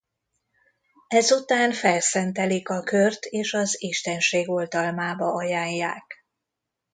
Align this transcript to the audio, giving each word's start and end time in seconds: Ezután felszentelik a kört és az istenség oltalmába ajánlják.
Ezután 1.07 1.71
felszentelik 1.71 2.69
a 2.69 2.83
kört 2.83 3.25
és 3.25 3.53
az 3.53 3.81
istenség 3.81 4.49
oltalmába 4.49 5.33
ajánlják. 5.33 6.25